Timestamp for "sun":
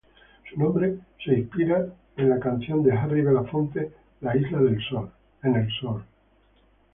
5.79-6.03